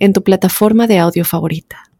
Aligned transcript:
en 0.00 0.12
tu 0.12 0.24
plataforma 0.24 0.88
de 0.88 0.98
audio 0.98 1.24
favorita. 1.24 1.90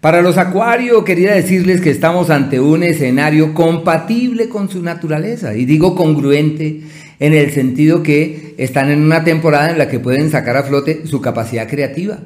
Para 0.00 0.22
los 0.22 0.38
acuarios 0.38 1.04
quería 1.04 1.32
decirles 1.32 1.80
que 1.80 1.90
estamos 1.90 2.30
ante 2.30 2.58
un 2.58 2.82
escenario 2.82 3.54
compatible 3.54 4.48
con 4.48 4.70
su 4.70 4.82
naturaleza, 4.82 5.54
y 5.54 5.64
digo 5.64 5.94
congruente 5.94 6.82
en 7.18 7.34
el 7.34 7.50
sentido 7.52 8.02
que 8.02 8.54
están 8.58 8.90
en 8.90 9.02
una 9.02 9.24
temporada 9.24 9.70
en 9.70 9.78
la 9.78 9.88
que 9.88 10.00
pueden 10.00 10.30
sacar 10.30 10.56
a 10.56 10.62
flote 10.62 11.06
su 11.06 11.20
capacidad 11.20 11.68
creativa 11.68 12.18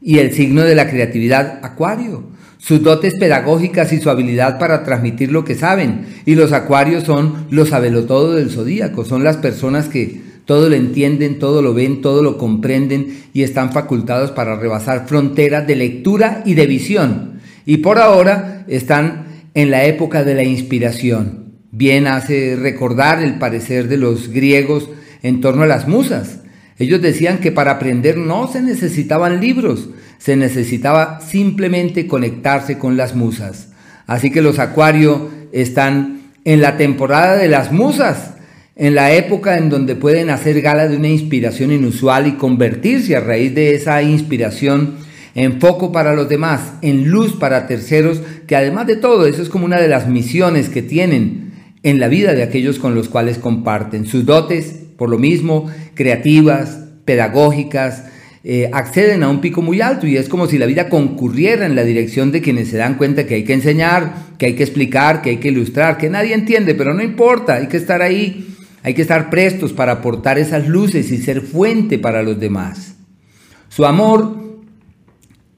y 0.00 0.18
el 0.18 0.32
signo 0.32 0.62
de 0.62 0.76
la 0.76 0.88
creatividad 0.88 1.58
acuario, 1.62 2.30
sus 2.58 2.80
dotes 2.80 3.14
pedagógicas 3.18 3.92
y 3.92 4.00
su 4.00 4.08
habilidad 4.08 4.58
para 4.60 4.84
transmitir 4.84 5.32
lo 5.32 5.44
que 5.44 5.56
saben. 5.56 6.06
Y 6.26 6.36
los 6.36 6.52
acuarios 6.52 7.02
son 7.02 7.46
los 7.50 7.70
sabelotodo 7.70 8.34
del 8.34 8.50
zodíaco, 8.50 9.04
son 9.04 9.24
las 9.24 9.36
personas 9.36 9.88
que 9.88 10.25
todo 10.46 10.68
lo 10.68 10.76
entienden, 10.76 11.38
todo 11.38 11.60
lo 11.60 11.74
ven, 11.74 12.00
todo 12.00 12.22
lo 12.22 12.38
comprenden 12.38 13.24
y 13.34 13.42
están 13.42 13.72
facultados 13.72 14.30
para 14.30 14.56
rebasar 14.56 15.06
fronteras 15.06 15.66
de 15.66 15.74
lectura 15.76 16.42
y 16.46 16.54
de 16.54 16.66
visión. 16.66 17.40
Y 17.66 17.78
por 17.78 17.98
ahora 17.98 18.64
están 18.68 19.26
en 19.54 19.72
la 19.72 19.84
época 19.84 20.22
de 20.22 20.36
la 20.36 20.44
inspiración. 20.44 21.56
Bien 21.72 22.06
hace 22.06 22.56
recordar 22.56 23.22
el 23.22 23.38
parecer 23.38 23.88
de 23.88 23.96
los 23.96 24.28
griegos 24.28 24.88
en 25.22 25.40
torno 25.40 25.64
a 25.64 25.66
las 25.66 25.88
musas. 25.88 26.38
Ellos 26.78 27.02
decían 27.02 27.38
que 27.38 27.50
para 27.50 27.72
aprender 27.72 28.16
no 28.16 28.46
se 28.46 28.62
necesitaban 28.62 29.40
libros, 29.40 29.88
se 30.18 30.36
necesitaba 30.36 31.20
simplemente 31.20 32.06
conectarse 32.06 32.78
con 32.78 32.96
las 32.96 33.16
musas. 33.16 33.70
Así 34.06 34.30
que 34.30 34.42
los 34.42 34.60
acuarios 34.60 35.22
están 35.50 36.20
en 36.44 36.60
la 36.60 36.76
temporada 36.76 37.36
de 37.36 37.48
las 37.48 37.72
musas 37.72 38.35
en 38.76 38.94
la 38.94 39.12
época 39.12 39.56
en 39.56 39.70
donde 39.70 39.96
pueden 39.96 40.28
hacer 40.28 40.60
gala 40.60 40.86
de 40.86 40.98
una 40.98 41.08
inspiración 41.08 41.72
inusual 41.72 42.26
y 42.26 42.32
convertirse 42.32 43.16
a 43.16 43.20
raíz 43.20 43.54
de 43.54 43.74
esa 43.74 44.02
inspiración 44.02 44.96
en 45.34 45.60
foco 45.60 45.92
para 45.92 46.14
los 46.14 46.28
demás, 46.28 46.74
en 46.82 47.08
luz 47.10 47.34
para 47.34 47.66
terceros, 47.66 48.20
que 48.46 48.54
además 48.54 48.86
de 48.86 48.96
todo 48.96 49.26
eso 49.26 49.42
es 49.42 49.48
como 49.48 49.64
una 49.64 49.80
de 49.80 49.88
las 49.88 50.08
misiones 50.08 50.68
que 50.68 50.82
tienen 50.82 51.52
en 51.82 52.00
la 52.00 52.08
vida 52.08 52.34
de 52.34 52.42
aquellos 52.42 52.78
con 52.78 52.94
los 52.94 53.08
cuales 53.08 53.38
comparten. 53.38 54.06
Sus 54.06 54.26
dotes, 54.26 54.76
por 54.96 55.08
lo 55.08 55.18
mismo, 55.18 55.70
creativas, 55.94 56.78
pedagógicas, 57.04 58.04
eh, 58.44 58.70
acceden 58.72 59.22
a 59.22 59.28
un 59.28 59.40
pico 59.40 59.60
muy 59.60 59.80
alto 59.80 60.06
y 60.06 60.16
es 60.16 60.28
como 60.28 60.46
si 60.46 60.58
la 60.58 60.66
vida 60.66 60.88
concurriera 60.88 61.66
en 61.66 61.74
la 61.74 61.82
dirección 61.82 62.30
de 62.30 62.42
quienes 62.42 62.68
se 62.68 62.76
dan 62.76 62.94
cuenta 62.94 63.26
que 63.26 63.34
hay 63.34 63.44
que 63.44 63.54
enseñar, 63.54 64.14
que 64.38 64.46
hay 64.46 64.54
que 64.54 64.62
explicar, 64.62 65.20
que 65.22 65.30
hay 65.30 65.36
que 65.38 65.48
ilustrar, 65.48 65.98
que 65.98 66.08
nadie 66.08 66.34
entiende, 66.34 66.74
pero 66.74 66.94
no 66.94 67.02
importa, 67.02 67.54
hay 67.54 67.66
que 67.66 67.76
estar 67.76 68.02
ahí 68.02 68.55
hay 68.86 68.94
que 68.94 69.02
estar 69.02 69.30
prestos 69.30 69.72
para 69.72 69.90
aportar 69.90 70.38
esas 70.38 70.68
luces 70.68 71.10
y 71.10 71.18
ser 71.18 71.40
fuente 71.40 71.98
para 71.98 72.22
los 72.22 72.38
demás. 72.38 72.94
Su 73.68 73.84
amor, 73.84 74.36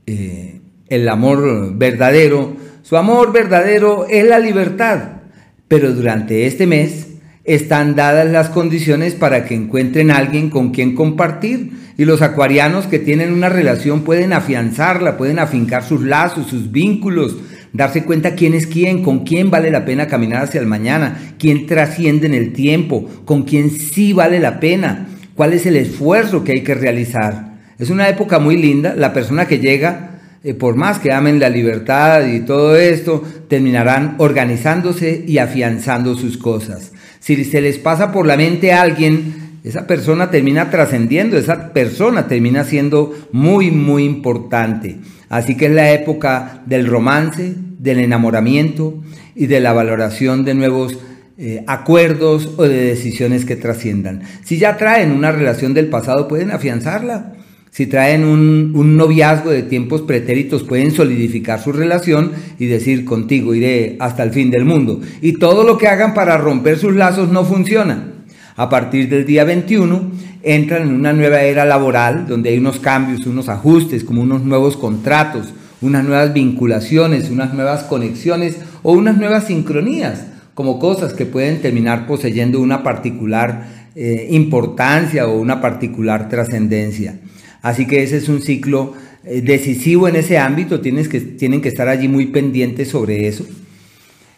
eh, 0.07 0.63
el 0.89 1.07
amor 1.11 1.77
verdadero, 1.77 2.57
su 2.81 2.97
amor 2.97 3.31
verdadero 3.31 4.07
es 4.09 4.27
la 4.27 4.39
libertad, 4.39 5.21
pero 5.69 5.93
durante 5.93 6.47
este 6.47 6.67
mes 6.67 7.09
están 7.45 7.95
dadas 7.95 8.31
las 8.31 8.49
condiciones 8.49 9.15
para 9.15 9.45
que 9.45 9.55
encuentren 9.55 10.11
alguien 10.11 10.49
con 10.49 10.71
quien 10.71 10.95
compartir 10.95 11.73
y 11.99 12.07
los 12.07 12.23
acuarianos 12.23 12.87
que 12.87 12.99
tienen 12.99 13.35
una 13.35 13.51
relación 13.51 14.05
pueden 14.05 14.33
afianzarla, 14.33 15.19
pueden 15.19 15.39
afincar 15.39 15.85
sus 15.85 16.01
lazos, 16.01 16.47
sus 16.47 16.73
vínculos, 16.73 17.37
darse 17.73 18.05
cuenta 18.05 18.35
quién 18.35 18.55
es 18.55 18.67
quién, 18.67 19.03
con 19.03 19.25
quién 19.25 19.51
vale 19.51 19.71
la 19.71 19.85
pena 19.85 20.07
caminar 20.07 20.45
hacia 20.45 20.61
el 20.61 20.67
mañana, 20.67 21.35
quién 21.39 21.67
trasciende 21.67 22.27
en 22.27 22.35
el 22.35 22.53
tiempo, 22.53 23.09
con 23.25 23.43
quién 23.43 23.71
sí 23.71 24.13
vale 24.13 24.41
la 24.41 24.61
pena, 24.61 25.09
cuál 25.35 25.53
es 25.53 25.67
el 25.67 25.77
esfuerzo 25.77 26.45
que 26.45 26.53
hay 26.53 26.63
que 26.63 26.75
realizar. 26.75 27.59
Es 27.79 27.91
una 27.91 28.09
época 28.09 28.39
muy 28.39 28.57
linda, 28.57 28.95
la 28.97 29.13
persona 29.13 29.47
que 29.47 29.59
llega, 29.59 30.21
eh, 30.43 30.55
por 30.55 30.77
más 30.77 30.99
que 30.99 31.13
amen 31.13 31.41
la 31.41 31.49
libertad 31.49 32.27
y 32.27 32.41
todo 32.41 32.77
esto, 32.77 33.23
terminarán 33.49 34.17
organizándose 34.19 35.25
y 35.27 35.39
afianzando 35.39 36.15
sus 36.17 36.39
cosas. 36.39 36.93
Si 37.21 37.45
se 37.45 37.61
les 37.61 37.79
pasa 37.79 38.13
por 38.13 38.27
la 38.27 38.37
mente 38.37 38.73
a 38.73 38.83
alguien, 38.83 39.61
esa 39.65 39.87
persona 39.87 40.31
termina 40.31 40.71
trascendiendo, 40.71 41.37
esa 41.37 41.73
persona 41.73 42.27
termina 42.27 42.65
siendo 42.65 43.15
muy, 43.33 43.71
muy 43.71 44.05
importante. 44.05 44.99
Así 45.29 45.57
que 45.57 45.67
es 45.67 45.73
la 45.73 45.93
época 45.93 46.63
del 46.67 46.87
romance, 46.87 47.55
del 47.79 48.01
enamoramiento 48.01 49.03
y 49.35 49.47
de 49.47 49.61
la 49.61 49.73
valoración 49.73 50.45
de 50.45 50.55
nuevos 50.55 50.99
eh, 51.37 51.63
acuerdos 51.67 52.55
o 52.57 52.65
de 52.65 52.87
decisiones 52.87 53.45
que 53.45 53.57
trasciendan. 53.57 54.23
Si 54.45 54.59
ya 54.59 54.77
traen 54.77 55.13
una 55.13 55.31
relación 55.31 55.75
del 55.75 55.89
pasado, 55.89 56.27
pueden 56.27 56.51
afianzarla. 56.51 57.35
Si 57.71 57.87
traen 57.87 58.25
un, 58.25 58.73
un, 58.75 58.97
noviazgo 58.97 59.51
de 59.51 59.63
tiempos 59.63 60.03
pretéritos, 60.03 60.65
pueden 60.65 60.91
solidificar 60.91 61.63
su 61.63 61.71
relación 61.71 62.33
y 62.59 62.67
decir 62.67 63.05
contigo 63.05 63.55
iré 63.55 63.97
hasta 64.01 64.25
el 64.25 64.33
fin 64.33 64.51
del 64.51 64.65
mundo. 64.65 65.01
Y 65.21 65.35
todo 65.35 65.63
lo 65.63 65.79
que 65.79 65.87
hagan 65.87 66.15
para 66.15 66.39
romper 66.39 66.79
sus 66.79 66.97
lazos 66.97 67.31
no 67.31 67.45
funciona. 67.45 68.18
A 68.59 68.69
partir 68.69 69.09
del 69.09 69.25
día 69.25 69.45
21 69.45 70.11
entran 70.43 70.83
en 70.83 70.93
una 70.93 71.13
nueva 71.13 71.43
era 71.43 71.65
laboral 71.65 72.27
donde 72.27 72.51
hay 72.51 72.59
unos 72.59 72.81
cambios, 72.81 73.25
unos 73.25 73.49
ajustes, 73.49 74.03
como 74.03 74.21
unos 74.21 74.43
nuevos 74.43 74.77
contratos, 74.77 75.55
unas 75.81 76.05
nuevas 76.05 76.35
vinculaciones, 76.35 77.31
unas 77.31 77.55
nuevas 77.55 77.85
conexiones 77.85 78.57
o 78.83 78.95
unas 78.95 79.17
nuevas 79.17 79.47
sincronías, 79.47 80.27
como 80.55 80.81
cosas 80.81 81.13
que 81.13 81.25
pueden 81.25 81.63
terminar 81.63 82.09
poseyendo 82.09 82.61
una 82.61 82.83
particular 82.83 83.69
eh, 83.95 84.27
importancia 84.33 85.29
o 85.29 85.39
una 85.39 85.61
particular 85.61 86.29
trascendencia. 86.29 87.21
Así 87.63 87.87
que 87.87 88.03
ese 88.03 88.17
es 88.17 88.29
un 88.29 88.43
ciclo 88.43 88.93
eh, 89.23 89.41
decisivo 89.41 90.09
en 90.09 90.17
ese 90.17 90.37
ámbito, 90.37 90.81
tienes 90.81 91.09
que, 91.09 91.21
tienen 91.21 91.61
que 91.61 91.69
estar 91.69 91.89
allí 91.89 92.09
muy 92.09 92.27
pendientes 92.27 92.89
sobre 92.89 93.29
eso. 93.29 93.47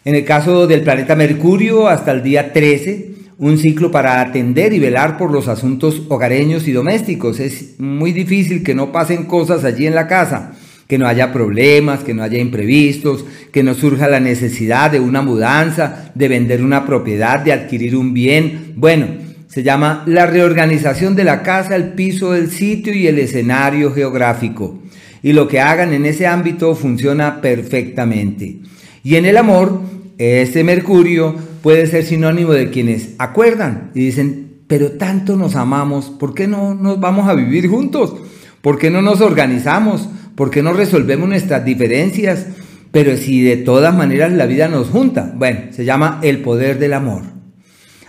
En 0.05 0.13
el 0.13 0.25
caso 0.25 0.67
del 0.67 0.81
planeta 0.81 1.15
Mercurio, 1.15 1.87
hasta 1.87 2.11
el 2.11 2.21
día 2.21 2.53
13, 2.53 3.10
un 3.41 3.57
ciclo 3.57 3.89
para 3.89 4.21
atender 4.21 4.71
y 4.71 4.77
velar 4.77 5.17
por 5.17 5.31
los 5.31 5.47
asuntos 5.47 6.03
hogareños 6.09 6.67
y 6.67 6.73
domésticos. 6.73 7.39
Es 7.39 7.79
muy 7.79 8.11
difícil 8.11 8.61
que 8.61 8.75
no 8.75 8.91
pasen 8.91 9.25
cosas 9.25 9.63
allí 9.63 9.87
en 9.87 9.95
la 9.95 10.07
casa, 10.07 10.51
que 10.87 10.99
no 10.99 11.07
haya 11.07 11.33
problemas, 11.33 12.03
que 12.03 12.13
no 12.13 12.21
haya 12.21 12.37
imprevistos, 12.37 13.25
que 13.51 13.63
no 13.63 13.73
surja 13.73 14.07
la 14.07 14.19
necesidad 14.19 14.91
de 14.91 14.99
una 14.99 15.23
mudanza, 15.23 16.11
de 16.13 16.27
vender 16.27 16.63
una 16.63 16.85
propiedad, 16.85 17.39
de 17.39 17.51
adquirir 17.51 17.95
un 17.95 18.13
bien. 18.13 18.73
Bueno, 18.75 19.07
se 19.47 19.63
llama 19.63 20.03
la 20.05 20.27
reorganización 20.27 21.15
de 21.15 21.23
la 21.23 21.41
casa, 21.41 21.75
el 21.75 21.93
piso, 21.93 22.35
el 22.35 22.51
sitio 22.51 22.93
y 22.93 23.07
el 23.07 23.17
escenario 23.17 23.91
geográfico. 23.91 24.79
Y 25.23 25.33
lo 25.33 25.47
que 25.47 25.59
hagan 25.59 25.93
en 25.93 26.05
ese 26.05 26.27
ámbito 26.27 26.75
funciona 26.75 27.41
perfectamente. 27.41 28.59
Y 29.03 29.15
en 29.15 29.25
el 29.25 29.37
amor, 29.37 29.81
este 30.19 30.63
Mercurio 30.63 31.50
puede 31.61 31.87
ser 31.87 32.03
sinónimo 32.03 32.53
de 32.53 32.69
quienes 32.69 33.15
acuerdan 33.17 33.91
y 33.93 34.05
dicen, 34.05 34.61
pero 34.67 34.93
tanto 34.93 35.35
nos 35.35 35.55
amamos, 35.55 36.09
¿por 36.09 36.33
qué 36.33 36.47
no 36.47 36.73
nos 36.73 36.99
vamos 36.99 37.27
a 37.27 37.33
vivir 37.33 37.67
juntos? 37.67 38.15
¿Por 38.61 38.77
qué 38.77 38.89
no 38.89 39.01
nos 39.01 39.21
organizamos? 39.21 40.07
¿Por 40.35 40.49
qué 40.49 40.63
no 40.63 40.73
resolvemos 40.73 41.27
nuestras 41.27 41.65
diferencias? 41.65 42.47
Pero 42.91 43.17
si 43.17 43.41
de 43.41 43.57
todas 43.57 43.95
maneras 43.95 44.31
la 44.31 44.45
vida 44.45 44.67
nos 44.67 44.89
junta, 44.89 45.33
bueno, 45.35 45.59
se 45.71 45.85
llama 45.85 46.19
el 46.21 46.41
poder 46.41 46.79
del 46.79 46.93
amor. 46.93 47.23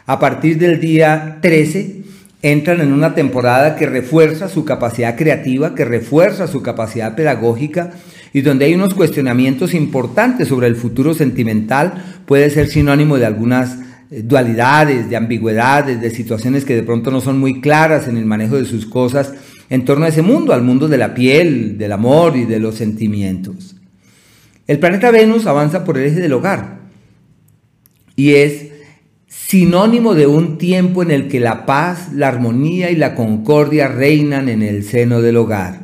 A 0.06 0.18
partir 0.18 0.58
del 0.58 0.80
día 0.80 1.38
13 1.40 2.01
entran 2.42 2.80
en 2.80 2.92
una 2.92 3.14
temporada 3.14 3.76
que 3.76 3.86
refuerza 3.86 4.48
su 4.48 4.64
capacidad 4.64 5.16
creativa, 5.16 5.74
que 5.74 5.84
refuerza 5.84 6.48
su 6.48 6.62
capacidad 6.62 7.14
pedagógica, 7.14 7.92
y 8.32 8.40
donde 8.40 8.64
hay 8.64 8.74
unos 8.74 8.94
cuestionamientos 8.94 9.74
importantes 9.74 10.48
sobre 10.48 10.66
el 10.66 10.76
futuro 10.76 11.14
sentimental, 11.14 12.20
puede 12.26 12.50
ser 12.50 12.66
sinónimo 12.66 13.18
de 13.18 13.26
algunas 13.26 13.78
eh, 14.10 14.22
dualidades, 14.22 15.08
de 15.08 15.16
ambigüedades, 15.16 16.00
de 16.00 16.10
situaciones 16.10 16.64
que 16.64 16.74
de 16.74 16.82
pronto 16.82 17.10
no 17.10 17.20
son 17.20 17.38
muy 17.38 17.60
claras 17.60 18.08
en 18.08 18.16
el 18.16 18.26
manejo 18.26 18.56
de 18.56 18.64
sus 18.64 18.86
cosas 18.86 19.34
en 19.70 19.84
torno 19.84 20.04
a 20.04 20.08
ese 20.08 20.22
mundo, 20.22 20.52
al 20.52 20.62
mundo 20.62 20.88
de 20.88 20.98
la 20.98 21.14
piel, 21.14 21.78
del 21.78 21.92
amor 21.92 22.36
y 22.36 22.44
de 22.44 22.58
los 22.58 22.74
sentimientos. 22.74 23.76
El 24.66 24.78
planeta 24.78 25.10
Venus 25.10 25.46
avanza 25.46 25.84
por 25.84 25.98
el 25.98 26.06
eje 26.06 26.20
del 26.20 26.32
hogar 26.32 26.80
y 28.16 28.34
es 28.34 28.71
sinónimo 29.52 30.14
de 30.14 30.26
un 30.26 30.56
tiempo 30.56 31.02
en 31.02 31.10
el 31.10 31.28
que 31.28 31.38
la 31.38 31.66
paz, 31.66 32.10
la 32.14 32.28
armonía 32.28 32.90
y 32.90 32.96
la 32.96 33.14
concordia 33.14 33.86
reinan 33.86 34.48
en 34.48 34.62
el 34.62 34.82
seno 34.82 35.20
del 35.20 35.36
hogar. 35.36 35.80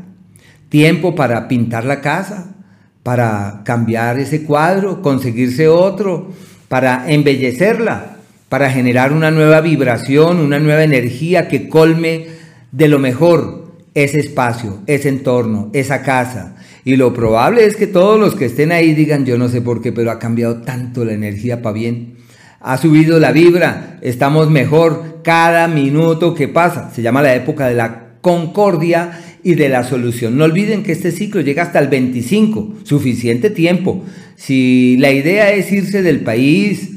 tiempo 0.71 1.15
para 1.15 1.49
pintar 1.49 1.85
la 1.85 2.01
casa, 2.01 2.57
para 3.03 3.61
cambiar 3.67 4.19
ese 4.19 4.45
cuadro, 4.45 5.03
conseguirse 5.03 5.69
otro, 5.69 6.33
para 6.69 7.13
embellecerla, 7.13 8.17
para 8.49 8.71
generar 8.71 9.13
una 9.13 9.31
nueva 9.31 9.61
vibración, 9.61 10.39
una 10.39 10.59
nueva 10.59 10.83
energía 10.83 11.47
que 11.47 11.69
colme 11.69 12.27
de 12.73 12.89
lo 12.89 12.99
mejor 12.99 13.75
ese 13.93 14.19
espacio, 14.21 14.79
ese 14.87 15.11
entorno, 15.11 15.69
esa 15.75 16.01
casa. 16.01 16.57
Y 16.87 16.97
lo 16.97 17.13
probable 17.13 17.67
es 17.67 17.77
que 17.77 17.87
todos 17.87 18.19
los 18.19 18.35
que 18.35 18.47
estén 18.47 18.73
ahí 18.73 18.95
digan, 18.95 19.27
yo 19.27 19.37
no 19.37 19.51
sé 19.51 19.61
por 19.61 19.83
qué, 19.83 19.93
pero 19.93 20.11
ha 20.11 20.19
cambiado 20.19 20.63
tanto 20.63 21.05
la 21.05 21.13
energía 21.13 21.61
para 21.61 21.75
bien. 21.75 22.18
Ha 22.61 22.77
subido 22.77 23.21
la 23.21 23.31
vibra, 23.31 23.99
estamos 24.03 24.51
mejor 24.51 25.21
cada 25.23 25.69
minuto 25.69 26.35
que 26.35 26.49
pasa. 26.49 26.91
Se 26.93 27.03
llama 27.03 27.23
la 27.23 27.35
época 27.35 27.69
de 27.69 27.75
la 27.75 28.15
concordia 28.21 29.21
y 29.45 29.55
de 29.55 29.69
la 29.69 29.85
solución. 29.85 30.37
No 30.37 30.45
olviden 30.45 30.83
que 30.83 30.93
este 30.93 31.13
ciclo 31.13 31.41
llega 31.41 31.63
hasta 31.63 31.79
el 31.79 31.87
25, 31.87 32.79
suficiente 32.83 33.51
tiempo. 33.51 34.05
Si 34.35 34.97
la 34.99 35.13
idea 35.13 35.53
es 35.53 35.71
irse 35.71 36.03
del 36.03 36.21
país 36.21 36.97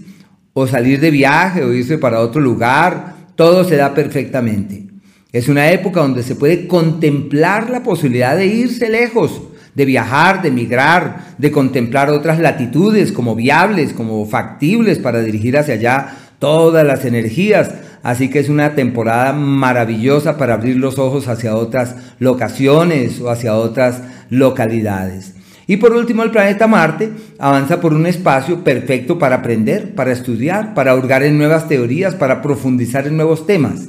o 0.54 0.66
salir 0.66 1.00
de 1.00 1.12
viaje 1.12 1.64
o 1.64 1.74
irse 1.74 2.00
para 2.00 2.22
otro 2.22 2.42
lugar, 2.42 3.16
todo 3.36 3.64
se 3.64 3.76
da 3.76 3.94
perfectamente. 3.94 4.88
Es 5.32 5.48
una 5.48 5.72
época 5.72 6.02
donde 6.02 6.24
se 6.24 6.36
puede 6.36 6.68
contemplar 6.68 7.70
la 7.70 7.84
posibilidad 7.84 8.36
de 8.36 8.48
irse 8.48 8.90
lejos, 8.90 9.44
de 9.76 9.86
viajar, 9.86 10.42
de 10.42 10.52
migrar, 10.52 11.36
de 11.38 11.52
contemplar 11.52 12.10
otras 12.10 12.40
latitudes 12.40 13.12
como 13.12 13.36
viables, 13.36 13.94
como 13.94 14.26
factibles 14.26 15.00
para 15.00 15.22
dirigir 15.22 15.58
hacia 15.58 15.76
allá 15.76 16.16
todas 16.40 16.86
las 16.86 17.06
energías. 17.06 17.72
Así 18.04 18.30
que 18.30 18.40
es 18.40 18.50
una 18.50 18.74
temporada 18.74 19.32
maravillosa 19.34 20.38
para 20.38 20.56
abrir 20.56 20.78
los 20.78 20.98
ojos 20.98 21.28
hacia 21.28 21.56
otras 21.56 21.96
locaciones 22.20 23.22
o 23.22 23.30
hacia 23.30 23.56
otras 23.56 24.02
localidades. 24.30 25.36
Y 25.68 25.78
por 25.78 25.94
último, 25.94 26.24
el 26.24 26.32
planeta 26.32 26.68
Marte 26.68 27.12
avanza 27.40 27.80
por 27.80 27.94
un 27.94 28.06
espacio 28.06 28.64
perfecto 28.64 29.20
para 29.20 29.38
aprender, 29.38 29.94
para 29.96 30.12
estudiar, 30.12 30.74
para 30.74 30.96
hurgar 30.96 31.24
en 31.24 31.38
nuevas 31.38 31.68
teorías, 31.68 32.16
para 32.16 32.42
profundizar 32.42 33.08
en 33.08 33.16
nuevos 33.16 33.46
temas. 33.46 33.88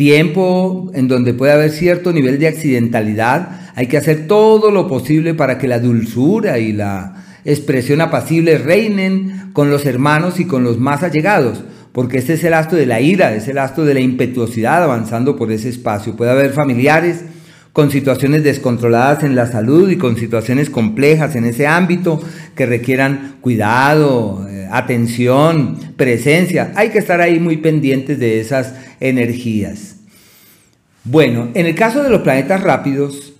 Tiempo 0.00 0.90
en 0.94 1.08
donde 1.08 1.34
puede 1.34 1.52
haber 1.52 1.70
cierto 1.70 2.10
nivel 2.14 2.38
de 2.38 2.48
accidentalidad, 2.48 3.50
hay 3.74 3.86
que 3.86 3.98
hacer 3.98 4.26
todo 4.26 4.70
lo 4.70 4.88
posible 4.88 5.34
para 5.34 5.58
que 5.58 5.68
la 5.68 5.78
dulzura 5.78 6.58
y 6.58 6.72
la 6.72 7.22
expresión 7.44 8.00
apacible 8.00 8.56
reinen 8.56 9.50
con 9.52 9.68
los 9.68 9.84
hermanos 9.84 10.40
y 10.40 10.46
con 10.46 10.64
los 10.64 10.78
más 10.78 11.02
allegados, 11.02 11.64
porque 11.92 12.16
este 12.16 12.32
es 12.32 12.44
el 12.44 12.54
astro 12.54 12.78
de 12.78 12.86
la 12.86 13.02
ira, 13.02 13.34
es 13.34 13.46
el 13.48 13.58
astro 13.58 13.84
de 13.84 13.92
la 13.92 14.00
impetuosidad 14.00 14.82
avanzando 14.82 15.36
por 15.36 15.52
ese 15.52 15.68
espacio. 15.68 16.16
Puede 16.16 16.30
haber 16.30 16.52
familiares 16.52 17.22
con 17.74 17.90
situaciones 17.90 18.42
descontroladas 18.42 19.22
en 19.22 19.36
la 19.36 19.48
salud 19.48 19.90
y 19.90 19.98
con 19.98 20.16
situaciones 20.16 20.70
complejas 20.70 21.36
en 21.36 21.44
ese 21.44 21.66
ámbito 21.66 22.22
que 22.54 22.64
requieran 22.64 23.36
cuidado, 23.42 24.48
atención, 24.72 25.78
presencia. 25.96 26.72
Hay 26.76 26.90
que 26.90 26.98
estar 26.98 27.20
ahí 27.20 27.40
muy 27.40 27.58
pendientes 27.58 28.18
de 28.18 28.40
esas 28.40 28.74
energías. 29.00 29.96
Bueno, 31.04 31.48
en 31.54 31.66
el 31.66 31.74
caso 31.74 32.02
de 32.02 32.10
los 32.10 32.22
planetas 32.22 32.62
rápidos, 32.62 33.32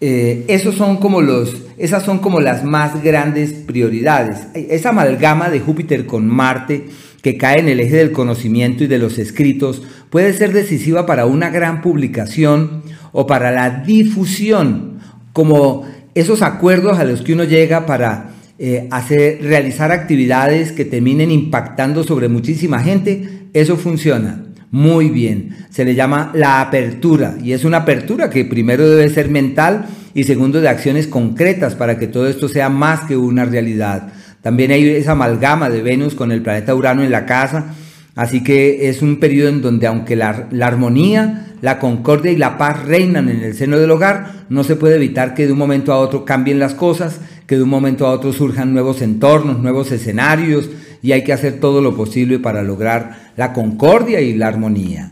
eh, 0.00 0.44
esos 0.48 0.74
son 0.74 0.98
como 0.98 1.22
los, 1.22 1.56
esas 1.78 2.04
son 2.04 2.18
como 2.18 2.40
las 2.40 2.64
más 2.64 3.02
grandes 3.02 3.52
prioridades. 3.52 4.46
Esa 4.54 4.90
amalgama 4.90 5.48
de 5.48 5.60
Júpiter 5.60 6.06
con 6.06 6.28
Marte 6.28 6.86
que 7.22 7.38
cae 7.38 7.58
en 7.58 7.68
el 7.68 7.80
eje 7.80 7.96
del 7.96 8.12
conocimiento 8.12 8.84
y 8.84 8.86
de 8.86 8.98
los 8.98 9.18
escritos 9.18 9.82
puede 10.10 10.32
ser 10.32 10.52
decisiva 10.52 11.06
para 11.06 11.26
una 11.26 11.50
gran 11.50 11.80
publicación 11.80 12.82
o 13.10 13.26
para 13.26 13.50
la 13.50 13.70
difusión, 13.70 15.00
como 15.32 15.86
esos 16.14 16.42
acuerdos 16.42 16.98
a 16.98 17.04
los 17.04 17.22
que 17.22 17.32
uno 17.32 17.44
llega 17.44 17.84
para 17.84 18.35
eh, 18.58 18.88
hacer, 18.90 19.42
realizar 19.42 19.92
actividades 19.92 20.72
que 20.72 20.84
terminen 20.84 21.30
impactando 21.30 22.04
sobre 22.04 22.28
muchísima 22.28 22.82
gente, 22.82 23.48
eso 23.52 23.76
funciona 23.76 24.46
muy 24.70 25.08
bien. 25.08 25.56
Se 25.70 25.84
le 25.84 25.94
llama 25.94 26.32
la 26.34 26.60
apertura 26.60 27.36
y 27.42 27.52
es 27.52 27.64
una 27.64 27.78
apertura 27.78 28.30
que 28.30 28.44
primero 28.44 28.88
debe 28.88 29.08
ser 29.08 29.30
mental 29.30 29.86
y 30.14 30.24
segundo 30.24 30.60
de 30.60 30.68
acciones 30.68 31.06
concretas 31.06 31.74
para 31.74 31.98
que 31.98 32.06
todo 32.06 32.28
esto 32.28 32.48
sea 32.48 32.68
más 32.68 33.00
que 33.00 33.16
una 33.16 33.44
realidad. 33.44 34.12
También 34.42 34.70
hay 34.70 34.88
esa 34.90 35.12
amalgama 35.12 35.70
de 35.70 35.82
Venus 35.82 36.14
con 36.14 36.30
el 36.30 36.42
planeta 36.42 36.74
Urano 36.74 37.02
en 37.02 37.10
la 37.10 37.26
casa, 37.26 37.74
así 38.16 38.42
que 38.42 38.88
es 38.88 39.02
un 39.02 39.20
periodo 39.20 39.50
en 39.50 39.62
donde 39.62 39.86
aunque 39.86 40.16
la, 40.16 40.48
armonía 40.60 41.54
la 41.62 41.78
concordia 41.78 42.32
y 42.32 42.36
la 42.36 42.58
paz 42.58 42.84
reinan 42.84 43.28
en 43.28 43.42
el 43.42 43.54
seno 43.54 43.78
del 43.78 43.90
hogar, 43.90 44.44
no 44.48 44.64
se 44.64 44.76
puede 44.76 44.96
evitar 44.96 45.34
que 45.34 45.46
de 45.46 45.52
un 45.52 45.58
momento 45.58 45.92
a 45.92 45.98
otro 45.98 46.24
cambien 46.24 46.58
las 46.58 46.74
cosas, 46.74 47.20
que 47.46 47.56
de 47.56 47.62
un 47.62 47.68
momento 47.68 48.06
a 48.06 48.10
otro 48.10 48.32
surjan 48.32 48.72
nuevos 48.72 49.00
entornos, 49.02 49.60
nuevos 49.60 49.92
escenarios, 49.92 50.68
y 51.02 51.12
hay 51.12 51.24
que 51.24 51.32
hacer 51.32 51.60
todo 51.60 51.80
lo 51.80 51.96
posible 51.96 52.38
para 52.38 52.62
lograr 52.62 53.32
la 53.36 53.52
concordia 53.52 54.20
y 54.20 54.34
la 54.34 54.48
armonía. 54.48 55.10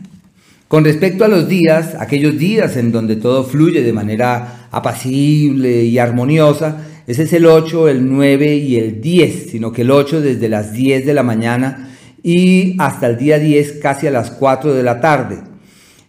Con 0.67 0.83
respecto 0.83 1.23
a 1.23 1.27
los 1.27 1.47
días, 1.47 1.95
aquellos 1.99 2.37
días 2.37 2.75
en 2.75 2.91
donde 2.91 3.15
todo 3.15 3.43
fluye 3.43 3.81
de 3.81 3.93
manera 3.93 4.67
apacible 4.71 5.83
y 5.83 5.97
armoniosa, 5.99 6.77
ese 7.07 7.23
es 7.23 7.33
el 7.33 7.45
8, 7.45 7.87
el 7.87 8.09
9 8.09 8.55
y 8.55 8.77
el 8.77 8.99
10, 8.99 9.51
sino 9.51 9.71
que 9.71 9.83
el 9.83 9.91
8 9.91 10.21
desde 10.21 10.49
las 10.49 10.73
10 10.73 11.05
de 11.05 11.13
la 11.13 11.21
mañana 11.21 11.84
y 12.25 12.73
hasta 12.79 13.05
el 13.05 13.19
día 13.19 13.37
10 13.37 13.73
casi 13.73 14.07
a 14.07 14.11
las 14.11 14.31
4 14.31 14.73
de 14.73 14.81
la 14.81 14.99
tarde. 14.99 15.37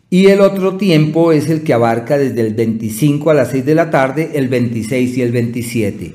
Y 0.09 0.29
el 0.29 0.41
otro 0.41 0.79
tiempo 0.79 1.31
es 1.31 1.51
el 1.51 1.63
que 1.63 1.75
abarca 1.75 2.17
desde 2.17 2.41
el 2.41 2.55
25 2.55 3.29
a 3.29 3.35
las 3.35 3.51
6 3.51 3.67
de 3.67 3.75
la 3.75 3.91
tarde, 3.91 4.31
el 4.33 4.49
26 4.49 5.19
y 5.19 5.21
el 5.21 5.31
27. 5.31 6.15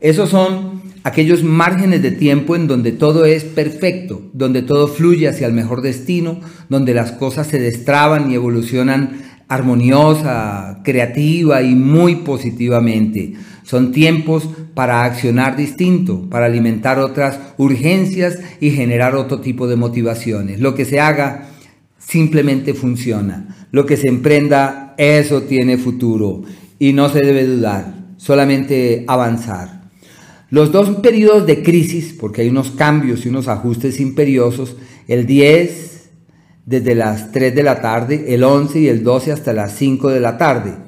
Esos 0.00 0.30
son 0.30 0.82
aquellos 1.02 1.42
márgenes 1.42 2.00
de 2.00 2.12
tiempo 2.12 2.54
en 2.54 2.68
donde 2.68 2.92
todo 2.92 3.24
es 3.24 3.42
perfecto, 3.42 4.22
donde 4.34 4.62
todo 4.62 4.86
fluye 4.86 5.26
hacia 5.26 5.48
el 5.48 5.52
mejor 5.52 5.82
destino, 5.82 6.38
donde 6.68 6.94
las 6.94 7.10
cosas 7.10 7.48
se 7.48 7.58
destraban 7.58 8.30
y 8.30 8.36
evolucionan 8.36 9.22
armoniosa, 9.48 10.80
creativa 10.84 11.60
y 11.62 11.74
muy 11.74 12.16
positivamente. 12.16 13.32
Son 13.68 13.92
tiempos 13.92 14.48
para 14.72 15.04
accionar 15.04 15.54
distinto, 15.54 16.26
para 16.30 16.46
alimentar 16.46 16.98
otras 16.98 17.38
urgencias 17.58 18.38
y 18.60 18.70
generar 18.70 19.14
otro 19.14 19.42
tipo 19.42 19.68
de 19.68 19.76
motivaciones. 19.76 20.58
Lo 20.58 20.74
que 20.74 20.86
se 20.86 21.00
haga 21.00 21.50
simplemente 21.98 22.72
funciona. 22.72 23.68
Lo 23.70 23.84
que 23.84 23.98
se 23.98 24.08
emprenda, 24.08 24.94
eso 24.96 25.42
tiene 25.42 25.76
futuro 25.76 26.44
y 26.78 26.94
no 26.94 27.10
se 27.10 27.20
debe 27.20 27.44
dudar, 27.44 27.92
solamente 28.16 29.04
avanzar. 29.06 29.82
Los 30.48 30.72
dos 30.72 30.88
periodos 31.00 31.46
de 31.46 31.62
crisis, 31.62 32.16
porque 32.18 32.40
hay 32.40 32.48
unos 32.48 32.70
cambios 32.70 33.26
y 33.26 33.28
unos 33.28 33.48
ajustes 33.48 34.00
imperiosos, 34.00 34.76
el 35.08 35.26
10 35.26 36.08
desde 36.64 36.94
las 36.94 37.32
3 37.32 37.54
de 37.54 37.62
la 37.62 37.82
tarde, 37.82 38.34
el 38.34 38.44
11 38.44 38.80
y 38.80 38.88
el 38.88 39.04
12 39.04 39.30
hasta 39.30 39.52
las 39.52 39.74
5 39.76 40.08
de 40.08 40.20
la 40.20 40.38
tarde, 40.38 40.87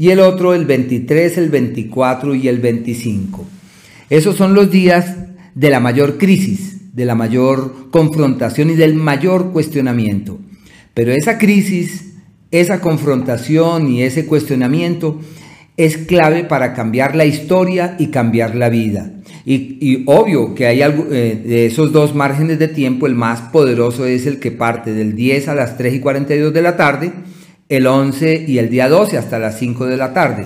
y 0.00 0.08
el 0.08 0.20
otro 0.20 0.54
el 0.54 0.64
23, 0.64 1.36
el 1.36 1.50
24 1.50 2.34
y 2.34 2.48
el 2.48 2.58
25. 2.58 3.46
Esos 4.08 4.34
son 4.34 4.54
los 4.54 4.70
días 4.70 5.14
de 5.54 5.68
la 5.68 5.78
mayor 5.78 6.16
crisis, 6.16 6.94
de 6.94 7.04
la 7.04 7.14
mayor 7.14 7.90
confrontación 7.90 8.70
y 8.70 8.76
del 8.76 8.94
mayor 8.94 9.52
cuestionamiento. 9.52 10.38
Pero 10.94 11.12
esa 11.12 11.36
crisis, 11.36 12.14
esa 12.50 12.80
confrontación 12.80 13.90
y 13.90 14.02
ese 14.02 14.24
cuestionamiento 14.24 15.20
es 15.76 15.98
clave 15.98 16.44
para 16.44 16.72
cambiar 16.72 17.14
la 17.14 17.26
historia 17.26 17.96
y 17.98 18.06
cambiar 18.06 18.54
la 18.54 18.70
vida. 18.70 19.12
Y, 19.44 20.02
obvio 20.06 20.54
que 20.54 20.66
hay 20.66 20.80
algo, 20.80 21.08
eh, 21.12 21.38
de 21.44 21.66
esos 21.66 21.92
dos 21.92 22.14
márgenes 22.14 22.58
de 22.58 22.68
tiempo, 22.68 23.06
el 23.06 23.16
más 23.16 23.42
poderoso 23.52 24.06
es 24.06 24.24
el 24.24 24.40
que 24.40 24.50
parte 24.50 24.94
del 24.94 25.14
10 25.14 25.48
a 25.48 25.54
las 25.54 25.76
3 25.76 25.92
y 25.92 26.00
42 26.00 26.54
de 26.54 26.62
la 26.62 26.78
tarde, 26.78 27.12
el 27.70 27.86
11 27.86 28.44
y 28.46 28.58
el 28.58 28.68
día 28.68 28.88
12 28.88 29.16
hasta 29.16 29.38
las 29.38 29.58
5 29.58 29.86
de 29.86 29.96
la 29.96 30.12
tarde. 30.12 30.44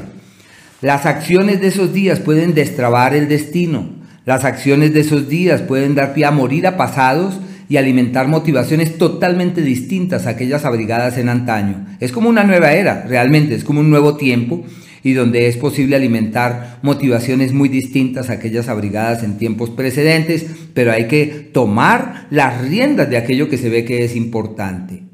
Las 0.83 1.07
acciones 1.07 1.61
de 1.61 1.69
esos 1.69 1.95
días 1.95 2.21
pueden 2.21 2.55
destrabar 2.55 3.15
el 3.15 3.29
destino. 3.29 3.89
Las 4.27 4.45
acciones 4.45 4.93
de 4.93 5.01
esos 5.01 5.29
días 5.29 5.63
pueden 5.63 5.95
dar 5.95 6.13
pie 6.13 6.27
a 6.27 6.31
morir 6.31 6.67
a 6.67 6.77
pasados 6.77 7.41
y 7.71 7.79
alimentar 7.79 8.29
motivaciones 8.29 8.99
totalmente 8.99 9.63
distintas 9.63 10.27
a 10.27 10.31
aquellas 10.31 10.67
abrigadas 10.67 11.17
en 11.17 11.31
antaño. 11.31 11.87
Es 11.99 12.13
como 12.13 12.29
una 12.29 12.45
nueva 12.45 12.75
era, 12.75 13.07
realmente, 13.09 13.55
es 13.55 13.65
como 13.65 13.81
un 13.81 13.89
nuevo 13.89 14.19
tiempo 14.19 14.63
y 15.03 15.15
donde 15.15 15.49
es 15.49 15.57
posible 15.57 15.97
alimentar 15.97 16.79
motivaciones 16.83 17.55
muy 17.55 17.71
distintas 17.71 18.29
a 18.29 18.35
aquellas 18.35 18.69
abrigadas 18.69 19.23
en 19.23 19.39
tiempos 19.39 19.71
precedentes, 19.71 20.45
pero 20.75 20.93
hay 20.93 21.09
que 21.09 21.49
tomar 21.55 22.27
las 22.29 22.61
riendas 22.61 23.09
de 23.09 23.17
aquello 23.17 23.49
que 23.49 23.57
se 23.57 23.71
ve 23.71 23.87
que 23.87 24.05
es 24.05 24.15
importante. 24.15 25.14